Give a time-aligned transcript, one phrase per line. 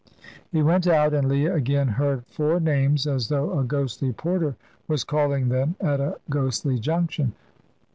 [0.51, 4.55] He went out, and Leah again heard four names as though a ghostly porter
[4.87, 7.33] was calling them at a ghostly junction.